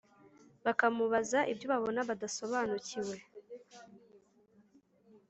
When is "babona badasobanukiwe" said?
1.73-3.15